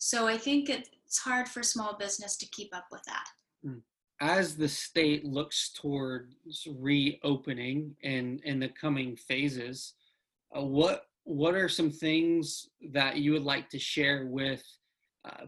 So 0.00 0.26
I 0.26 0.38
think 0.38 0.70
it's 0.70 1.18
hard 1.18 1.46
for 1.46 1.62
small 1.62 1.94
business 1.94 2.38
to 2.38 2.46
keep 2.46 2.74
up 2.74 2.86
with 2.90 3.02
that. 3.04 3.26
Hmm. 3.62 3.78
As 4.22 4.56
the 4.56 4.68
state 4.68 5.26
looks 5.26 5.72
towards 5.74 6.66
reopening 6.66 7.94
in 8.02 8.40
in 8.44 8.58
the 8.60 8.68
coming 8.68 9.14
phases, 9.14 9.94
uh, 10.56 10.64
what 10.64 11.04
what 11.24 11.54
are 11.54 11.68
some 11.68 11.90
things 11.90 12.70
that 12.92 13.18
you 13.18 13.32
would 13.32 13.44
like 13.44 13.68
to 13.70 13.78
share 13.78 14.26
with 14.26 14.64
uh, 15.26 15.44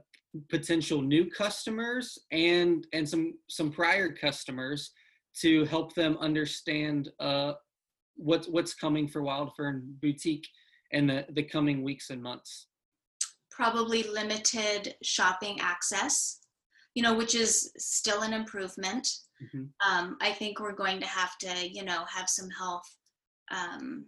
potential 0.50 1.00
new 1.00 1.30
customers 1.30 2.18
and 2.30 2.87
and 2.92 3.09
some 3.09 3.35
some 3.49 3.71
prior 3.71 4.12
customers 4.12 4.90
to 5.40 5.64
help 5.64 5.94
them 5.94 6.18
understand 6.21 7.11
uh, 7.21 7.54
what's 8.16 8.49
what's 8.49 8.75
coming 8.75 9.09
for 9.09 9.23
Wild 9.23 9.52
Fern 9.56 9.97
Boutique 10.02 10.47
in 10.90 11.06
the, 11.06 11.25
the 11.30 11.42
coming 11.42 11.82
weeks 11.82 12.11
and 12.11 12.23
months? 12.23 12.66
Probably 13.54 14.02
limited 14.02 14.94
shopping 15.02 15.59
access, 15.61 16.40
you 16.94 17.02
know, 17.02 17.14
which 17.14 17.35
is 17.35 17.73
still 17.76 18.23
an 18.23 18.32
improvement. 18.32 19.09
Mm-hmm. 19.42 19.64
Um, 19.87 20.16
I 20.21 20.32
think 20.32 20.61
we're 20.61 20.73
going 20.73 21.00
to 21.00 21.06
have 21.06 21.37
to, 21.38 21.68
you 21.68 21.85
know, 21.85 22.04
have 22.09 22.28
some 22.28 22.50
health 22.50 22.88
um, 23.50 24.06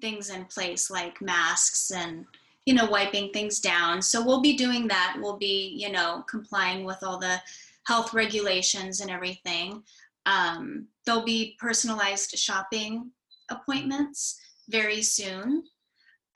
things 0.00 0.30
in 0.30 0.44
place 0.46 0.90
like 0.90 1.20
masks 1.20 1.90
and, 1.90 2.24
you 2.66 2.74
know, 2.74 2.86
wiping 2.86 3.30
things 3.32 3.60
down. 3.60 4.02
So 4.02 4.24
we'll 4.24 4.42
be 4.42 4.56
doing 4.56 4.86
that. 4.88 5.16
We'll 5.20 5.38
be, 5.38 5.74
you 5.76 5.90
know, 5.90 6.24
complying 6.28 6.84
with 6.84 6.98
all 7.02 7.18
the 7.18 7.40
health 7.86 8.14
regulations 8.14 9.00
and 9.00 9.10
everything. 9.10 9.82
Um, 10.26 10.86
there'll 11.04 11.24
be 11.24 11.56
personalized 11.58 12.38
shopping 12.38 13.10
appointments 13.50 14.38
very 14.68 15.02
soon. 15.02 15.64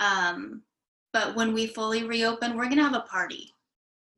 Um, 0.01 0.63
but 1.13 1.35
when 1.37 1.53
we 1.53 1.67
fully 1.67 2.05
reopen, 2.05 2.57
we're 2.57 2.69
gonna 2.69 2.83
have 2.83 2.95
a 2.95 3.01
party. 3.01 3.51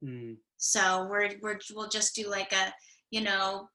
Mm. 0.04 0.36
So 0.56 1.06
we're 1.10 1.30
we're 1.42 1.58
we'll 1.74 1.88
just 1.88 2.14
do 2.14 2.28
like 2.28 2.52
a 2.52 2.72
you 3.10 3.22
know 3.22 3.68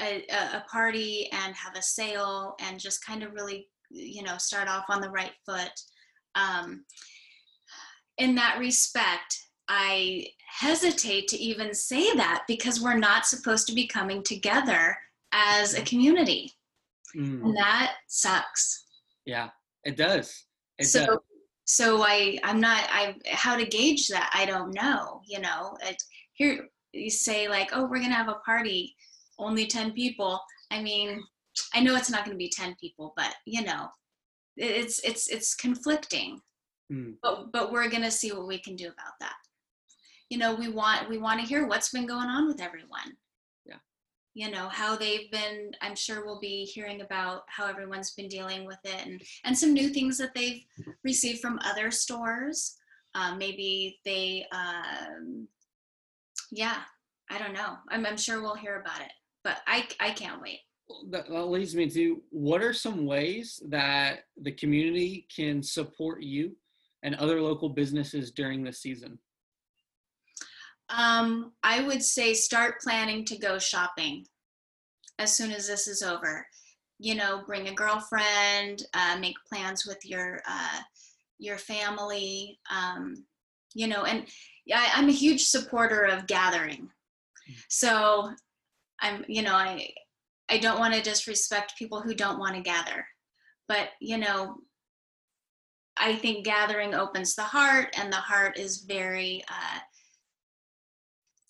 a, 0.00 0.24
a 0.28 0.64
party 0.70 1.28
and 1.32 1.54
have 1.54 1.76
a 1.76 1.82
sale 1.82 2.54
and 2.60 2.80
just 2.80 3.04
kind 3.04 3.22
of 3.22 3.32
really 3.32 3.68
you 3.90 4.22
know 4.22 4.36
start 4.38 4.68
off 4.68 4.84
on 4.88 5.00
the 5.00 5.10
right 5.10 5.32
foot. 5.46 5.72
Um, 6.34 6.84
in 8.18 8.34
that 8.36 8.58
respect, 8.58 9.36
I 9.68 10.26
hesitate 10.46 11.28
to 11.28 11.36
even 11.36 11.74
say 11.74 12.14
that 12.14 12.44
because 12.46 12.80
we're 12.80 12.98
not 12.98 13.26
supposed 13.26 13.66
to 13.68 13.74
be 13.74 13.86
coming 13.86 14.22
together 14.22 14.96
as 15.32 15.74
a 15.74 15.82
community. 15.82 16.52
Mm. 17.16 17.42
And 17.42 17.56
that 17.56 17.94
sucks. 18.08 18.84
Yeah, 19.24 19.50
it 19.84 19.96
does. 19.96 20.44
It 20.78 20.84
so 20.84 21.06
does 21.06 21.18
so 21.64 22.02
i 22.02 22.38
i'm 22.44 22.60
not 22.60 22.84
i 22.90 23.14
how 23.26 23.56
to 23.56 23.64
gauge 23.64 24.08
that 24.08 24.30
i 24.34 24.44
don't 24.44 24.74
know 24.74 25.20
you 25.26 25.40
know 25.40 25.76
it, 25.82 26.02
here 26.34 26.68
you 26.92 27.10
say 27.10 27.48
like 27.48 27.70
oh 27.72 27.86
we're 27.86 28.00
gonna 28.00 28.14
have 28.14 28.28
a 28.28 28.40
party 28.44 28.94
only 29.38 29.66
10 29.66 29.92
people. 29.92 30.40
I 30.70 30.82
mean 30.82 31.22
i 31.74 31.80
know 31.80 31.96
it's 31.96 32.10
not 32.10 32.24
gonna 32.24 32.36
be 32.36 32.50
10 32.50 32.76
people 32.80 33.12
but 33.16 33.34
you 33.46 33.64
know 33.64 33.88
it's 34.56 35.00
it's 35.00 35.28
it's 35.28 35.54
conflicting. 35.54 36.40
Mm. 36.92 37.14
but 37.22 37.50
but 37.50 37.72
we're 37.72 37.88
gonna 37.88 38.10
see 38.10 38.30
what 38.30 38.46
we 38.46 38.58
can 38.58 38.76
do 38.76 38.84
about 38.84 39.14
that. 39.20 39.34
You 40.28 40.38
know 40.38 40.54
we 40.54 40.68
want 40.68 41.08
we 41.08 41.18
want 41.18 41.40
to 41.40 41.46
hear 41.46 41.66
what's 41.66 41.90
been 41.90 42.06
going 42.06 42.28
on 42.28 42.46
with 42.46 42.60
everyone 42.60 43.16
you 44.34 44.50
know 44.50 44.68
how 44.68 44.96
they've 44.96 45.30
been 45.30 45.70
i'm 45.80 45.94
sure 45.94 46.24
we'll 46.24 46.40
be 46.40 46.64
hearing 46.64 47.00
about 47.00 47.42
how 47.46 47.66
everyone's 47.66 48.10
been 48.10 48.28
dealing 48.28 48.66
with 48.66 48.78
it 48.84 49.06
and 49.06 49.22
and 49.44 49.56
some 49.56 49.72
new 49.72 49.88
things 49.88 50.18
that 50.18 50.34
they've 50.34 50.62
received 51.04 51.40
from 51.40 51.58
other 51.64 51.90
stores. 51.90 52.76
Um, 53.16 53.38
maybe 53.38 54.00
they 54.04 54.44
um, 54.52 55.46
yeah 56.50 56.78
i 57.30 57.38
don't 57.38 57.54
know. 57.54 57.76
I'm, 57.90 58.04
I'm 58.04 58.16
sure 58.16 58.42
we'll 58.42 58.56
hear 58.56 58.80
about 58.80 59.00
it 59.00 59.12
but 59.44 59.58
i 59.66 59.86
i 60.00 60.10
can't 60.10 60.42
wait. 60.42 60.60
That, 61.10 61.30
leads 61.30 61.74
me 61.74 61.88
to 61.90 62.22
what 62.30 62.62
are 62.62 62.74
some 62.74 63.06
ways 63.06 63.62
that 63.68 64.24
the 64.36 64.52
community 64.52 65.26
can 65.34 65.62
support 65.62 66.22
you 66.22 66.56
and 67.02 67.14
other 67.14 67.40
local 67.40 67.70
businesses 67.70 68.30
during 68.30 68.62
the 68.62 68.72
season 68.72 69.18
um, 70.88 71.52
I 71.62 71.82
would 71.82 72.02
say 72.02 72.34
start 72.34 72.80
planning 72.80 73.24
to 73.26 73.38
go 73.38 73.58
shopping 73.58 74.26
as 75.18 75.36
soon 75.36 75.50
as 75.50 75.66
this 75.66 75.88
is 75.88 76.02
over. 76.02 76.46
You 76.98 77.14
know, 77.14 77.42
bring 77.46 77.68
a 77.68 77.74
girlfriend, 77.74 78.84
uh, 78.94 79.16
make 79.18 79.36
plans 79.48 79.86
with 79.86 79.98
your 80.04 80.40
uh, 80.48 80.80
your 81.38 81.58
family. 81.58 82.58
Um, 82.70 83.24
you 83.74 83.88
know, 83.88 84.04
and 84.04 84.26
I, 84.72 84.90
I'm 84.94 85.08
a 85.08 85.12
huge 85.12 85.44
supporter 85.44 86.04
of 86.04 86.26
gathering. 86.26 86.88
So 87.68 88.30
I'm, 89.00 89.24
you 89.28 89.42
know, 89.42 89.54
I 89.54 89.88
I 90.48 90.58
don't 90.58 90.78
want 90.78 90.94
to 90.94 91.02
disrespect 91.02 91.78
people 91.78 92.00
who 92.00 92.14
don't 92.14 92.38
want 92.38 92.54
to 92.54 92.62
gather, 92.62 93.06
but 93.66 93.88
you 94.00 94.18
know, 94.18 94.56
I 95.96 96.14
think 96.14 96.44
gathering 96.44 96.94
opens 96.94 97.34
the 97.34 97.42
heart, 97.42 97.94
and 97.98 98.12
the 98.12 98.16
heart 98.16 98.58
is 98.58 98.82
very 98.82 99.42
uh, 99.48 99.78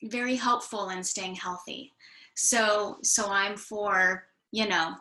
very 0.05 0.37
helpful 0.37 0.91
in 0.91 1.03
staying 1.03 1.37
healthy. 1.37 1.93
So 2.37 2.99
so 3.03 3.29
I'm 3.29 3.57
for, 3.57 4.25
you 4.53 4.69
know, 4.69 4.95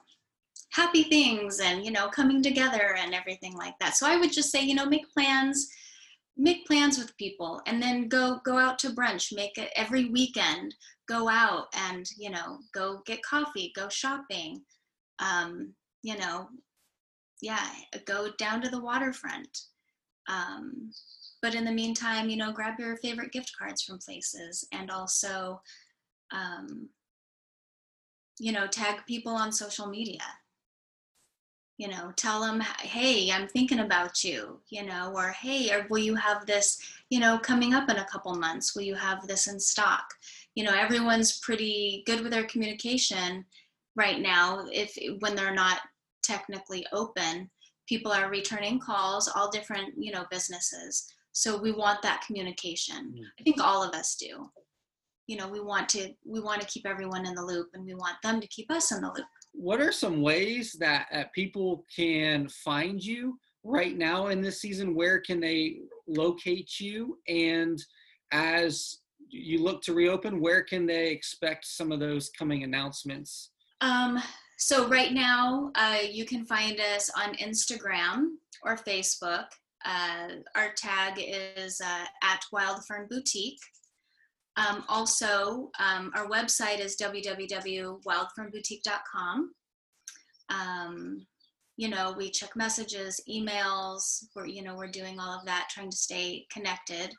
happy 0.74 1.04
things 1.04 1.60
and 1.60 1.86
you 1.86 1.92
know 1.92 2.08
coming 2.10 2.42
together 2.42 2.96
and 2.98 3.14
everything 3.14 3.56
like 3.56 3.76
that 3.80 3.96
so 3.96 4.08
i 4.08 4.18
would 4.18 4.34
just 4.34 4.52
say 4.52 4.62
you 4.62 4.74
know 4.74 4.86
make 4.86 5.08
plans 5.14 5.70
make 6.36 6.66
plans 6.66 6.98
with 6.98 7.16
people 7.18 7.62
and 7.68 7.82
then 7.82 8.08
go 8.08 8.40
go 8.44 8.58
out 8.58 8.80
to 8.80 8.90
brunch 8.90 9.36
make 9.36 9.58
it 9.58 9.72
every 9.76 10.10
weekend 10.10 10.74
go 11.08 11.30
out 11.30 11.66
and 11.76 12.10
you 12.18 12.30
know 12.30 12.58
go 12.74 13.02
get 13.06 13.22
coffee 13.24 13.72
go 13.76 13.88
shopping 13.88 14.62
um 15.20 15.72
you 16.02 16.18
know 16.18 16.48
yeah 17.42 17.68
go 18.06 18.30
down 18.40 18.60
to 18.60 18.70
the 18.70 18.82
waterfront 18.82 19.66
um 20.28 20.90
but 21.44 21.54
in 21.54 21.66
the 21.66 21.72
meantime 21.72 22.30
you 22.30 22.38
know 22.38 22.52
grab 22.52 22.80
your 22.80 22.98
favorite 22.98 23.32
gift 23.32 23.52
cards 23.60 23.84
from 23.84 24.00
places 24.00 24.68
and 24.72 24.90
also 24.90 25.62
um 26.32 26.90
you 28.40 28.52
know 28.52 28.66
tag 28.66 29.06
people 29.06 29.34
on 29.34 29.52
social 29.52 29.88
media. 29.88 30.24
You 31.78 31.90
know 31.90 32.14
tell 32.16 32.42
them 32.42 32.62
hey 32.62 33.32
i'm 33.32 33.48
thinking 33.48 33.80
about 33.80 34.24
you 34.24 34.62
you 34.70 34.86
know 34.86 35.12
or 35.16 35.30
hey 35.32 35.74
or 35.74 35.88
will 35.90 35.98
you 35.98 36.16
have 36.16 36.46
this 36.46 36.80
you 37.10 37.20
know 37.20 37.38
coming 37.40 37.74
up 37.74 37.90
in 37.90 37.98
a 37.98 38.06
couple 38.06 38.34
months? 38.36 38.76
Will 38.76 38.84
you 38.84 38.96
have 38.96 39.28
this 39.28 39.48
in 39.48 39.60
stock? 39.60 40.06
You 40.56 40.64
know 40.64 40.74
everyone's 40.74 41.40
pretty 41.40 42.04
good 42.06 42.22
with 42.22 42.32
their 42.32 42.46
communication 42.46 43.46
right 43.96 44.20
now. 44.22 44.66
If 44.72 44.98
when 45.20 45.36
they're 45.36 45.54
not 45.54 45.82
technically 46.22 46.86
open 46.94 47.50
people 47.90 48.14
are 48.14 48.30
returning 48.30 48.80
calls 48.80 49.28
all 49.28 49.52
different 49.52 49.94
you 49.98 50.12
know 50.12 50.26
businesses 50.32 51.12
so 51.34 51.58
we 51.58 51.72
want 51.72 52.02
that 52.02 52.24
communication. 52.26 53.14
Mm. 53.16 53.24
i 53.40 53.44
think 53.44 53.62
all 53.62 53.84
of 53.84 53.94
us 53.94 54.16
do. 54.16 54.50
You 55.28 55.38
know 55.38 55.48
we 55.48 55.62
want 55.62 55.88
to 55.90 56.14
we 56.26 56.40
want 56.40 56.62
to 56.62 56.68
keep 56.68 56.86
everyone 56.86 57.26
in 57.26 57.34
the 57.34 57.44
loop 57.44 57.70
and 57.74 57.86
we 57.86 57.96
want 57.96 58.16
them 58.24 58.42
to 58.42 58.48
keep 58.48 58.72
us 58.72 58.92
in 58.92 59.02
the 59.02 59.08
loop. 59.08 59.26
What 59.52 59.82
are 59.82 59.92
some 59.92 60.22
ways 60.22 60.76
that 60.80 61.08
uh, 61.14 61.24
people 61.34 61.86
can 61.96 62.50
find 62.50 63.04
you 63.04 63.38
right 63.64 63.98
now 63.98 64.28
in 64.28 64.42
this 64.42 64.60
season? 64.62 64.96
Where 64.96 65.20
can 65.20 65.40
they 65.40 65.78
locate 66.08 66.80
you? 66.80 67.20
And 67.28 67.82
as 68.32 68.98
you 69.30 69.64
look 69.64 69.82
to 69.82 69.94
reopen 69.94 70.40
where 70.40 70.62
can 70.62 70.86
they 70.86 71.10
expect 71.10 71.66
some 71.66 71.92
of 71.92 72.00
those 72.00 72.30
coming 72.30 72.64
announcements? 72.64 73.50
Um, 73.82 74.22
so 74.58 74.88
right 74.88 75.12
now, 75.12 75.72
uh, 75.76 76.00
you 76.10 76.26
can 76.26 76.46
find 76.46 76.80
us 76.80 77.10
on 77.18 77.36
Instagram 77.36 78.36
or 78.64 78.78
Facebook. 78.78 79.46
Uh, 79.86 80.28
our 80.56 80.74
tag 80.76 81.14
is 81.18 81.80
uh, 81.82 82.06
at 82.24 82.44
Wild 82.52 82.86
Fern 82.86 83.08
Boutique. 83.10 83.60
Um, 84.56 84.84
also, 84.88 85.72
um, 85.80 86.12
our 86.16 86.28
website 86.28 86.80
is 86.80 86.96
www.wildfernboutique.com. 86.98 89.52
Um, 90.50 91.26
you 91.76 91.90
know, 91.90 92.14
we 92.16 92.30
check 92.30 92.56
messages, 92.56 93.20
emails. 93.28 94.26
We're 94.36 94.46
you 94.46 94.62
know 94.62 94.76
we're 94.76 94.86
doing 94.88 95.20
all 95.20 95.40
of 95.40 95.46
that, 95.46 95.70
trying 95.72 95.90
to 95.90 95.98
stay 95.98 96.46
connected. 96.52 97.12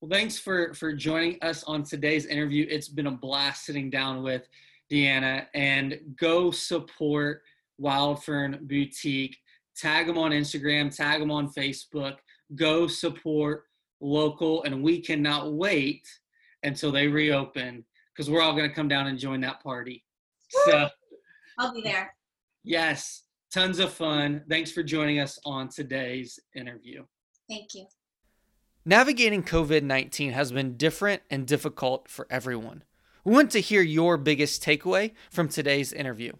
Well, 0.00 0.10
thanks 0.10 0.38
for 0.38 0.74
for 0.74 0.92
joining 0.92 1.42
us 1.42 1.64
on 1.64 1.82
today's 1.82 2.26
interview. 2.26 2.66
It's 2.68 2.88
been 2.88 3.06
a 3.06 3.12
blast 3.12 3.64
sitting 3.64 3.88
down 3.88 4.22
with 4.22 4.46
Deanna 4.90 5.46
and 5.54 5.98
go 6.16 6.50
support 6.50 7.42
Wild 7.78 8.22
Fern 8.22 8.58
Boutique. 8.62 9.38
Tag 9.76 10.06
them 10.06 10.18
on 10.18 10.30
Instagram, 10.32 10.94
tag 10.94 11.20
them 11.20 11.30
on 11.30 11.52
Facebook. 11.52 12.16
Go 12.54 12.86
support 12.86 13.64
local, 14.00 14.62
and 14.64 14.82
we 14.82 15.00
cannot 15.00 15.52
wait 15.54 16.06
until 16.62 16.92
they 16.92 17.08
reopen 17.08 17.84
because 18.12 18.30
we're 18.30 18.42
all 18.42 18.52
going 18.52 18.68
to 18.68 18.74
come 18.74 18.88
down 18.88 19.06
and 19.06 19.18
join 19.18 19.40
that 19.40 19.62
party. 19.62 20.04
So, 20.66 20.88
I'll 21.58 21.72
be 21.72 21.80
there. 21.82 22.14
yes, 22.62 23.22
tons 23.52 23.78
of 23.78 23.92
fun. 23.92 24.42
Thanks 24.48 24.70
for 24.70 24.82
joining 24.82 25.18
us 25.18 25.38
on 25.44 25.68
today's 25.68 26.38
interview. 26.54 27.04
Thank 27.48 27.74
you. 27.74 27.86
Navigating 28.84 29.42
COVID 29.42 29.82
19 29.82 30.32
has 30.32 30.52
been 30.52 30.76
different 30.76 31.22
and 31.30 31.46
difficult 31.46 32.08
for 32.08 32.26
everyone. 32.30 32.82
We 33.24 33.32
want 33.32 33.52
to 33.52 33.60
hear 33.60 33.82
your 33.82 34.16
biggest 34.16 34.62
takeaway 34.62 35.12
from 35.30 35.48
today's 35.48 35.92
interview. 35.92 36.32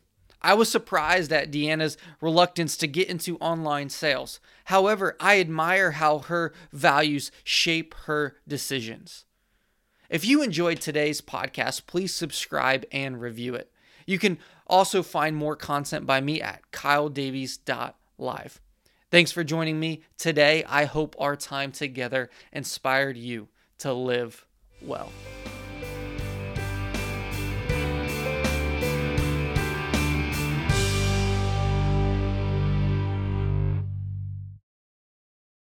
I 0.43 0.55
was 0.55 0.71
surprised 0.71 1.33
at 1.33 1.51
Deanna's 1.51 1.97
reluctance 2.21 2.77
to 2.79 2.87
get 2.87 3.09
into 3.09 3.39
online 3.39 3.89
sales. 3.89 4.41
However, 4.67 5.17
I 5.21 5.41
admire 5.41 5.93
how 5.93 6.19
her 6.19 6.53
values 6.73 7.31
shape 7.45 7.95
her 8.07 8.37
decisions. 8.47 9.25
If 10.11 10.27
you 10.27 10.43
enjoyed 10.43 10.81
today's 10.81 11.21
podcast, 11.21 11.87
please 11.87 12.15
subscribe 12.15 12.85
and 12.93 13.21
review 13.21 13.55
it. 13.55 13.73
You 14.05 14.19
can 14.19 14.39
also 14.67 15.03
find 15.03 15.37
more 15.37 15.57
content 15.57 16.07
by 16.07 16.21
me 16.21 16.43
at 16.43 16.61
kyledavies.live. 16.73 18.61
Thanks 19.11 19.33
for 19.33 19.45
joining 19.45 19.79
me 19.79 20.03
today. 20.19 20.65
I 20.65 20.85
hope 20.85 21.15
our 21.19 21.37
time 21.37 21.71
together 21.71 22.31
inspired 22.53 23.17
you 23.17 23.49
to 23.79 23.93
live 23.93 24.47
well. 24.81 25.13